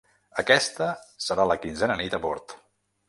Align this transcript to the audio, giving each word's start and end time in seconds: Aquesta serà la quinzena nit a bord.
Aquesta 0.43 0.87
serà 1.27 1.45
la 1.51 1.59
quinzena 1.67 1.99
nit 2.01 2.17
a 2.19 2.21
bord. 2.25 2.57